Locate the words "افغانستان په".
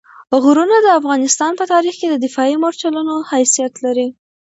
0.99-1.65